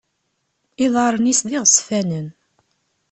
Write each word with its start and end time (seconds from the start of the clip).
Iḍaṛṛen-is 0.85 1.39
d 1.47 1.49
iɣezzfanen. 1.57 2.27